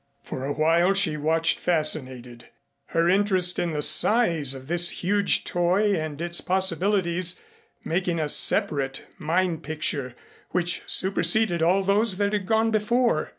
[0.23, 2.47] For a while she watched, fascinated,
[2.85, 7.39] her interest in the size of this huge toy and its possibilities
[7.83, 10.15] making a separate mind picture
[10.49, 13.29] which superseded all those that had gone before.